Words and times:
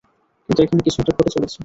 কিন্তু, 0.49 0.61
এখানে 0.61 0.81
কিছু 0.83 0.97
একটা 1.01 1.13
ঘটে 1.17 1.31
চলেছে! 1.35 1.57